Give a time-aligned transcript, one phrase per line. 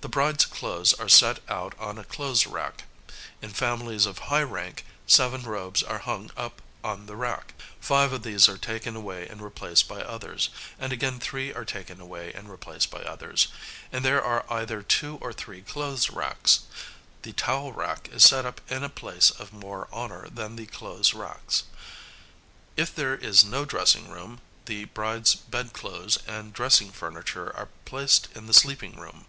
[0.00, 2.84] The bride's clothes are set out on a clothes rack;
[3.42, 8.22] in families of high rank, seven robes are hung up on the rack; five of
[8.22, 12.48] these are taken away and replaced by others, and again three are taken away and
[12.48, 13.48] replaced by others;
[13.92, 16.60] and there are either two or three clothes racks:
[17.22, 21.12] the towel rack is set up in a place of more honour than the clothes
[21.14, 21.64] racks.
[22.76, 28.46] If there is no dressing room, the bride's bedclothes and dressing furniture are placed in
[28.46, 29.26] the sleeping room.